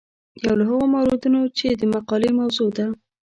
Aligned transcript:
یو 0.43 0.53
له 0.59 0.63
هغو 0.69 0.85
موردونو 0.93 1.41
چې 1.57 1.67
د 1.79 1.81
مقالې 1.93 2.29
موضوع 2.39 2.69
ده. 2.77 2.85